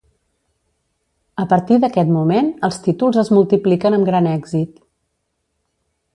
A 1.43 1.45
partir 1.51 1.77
d'aquest 1.83 2.13
moment, 2.15 2.49
els 2.69 2.81
títols 2.87 3.21
es 3.25 3.31
multipliquen 3.39 3.99
amb 3.99 4.11
gran 4.13 4.33
èxit. 4.33 4.83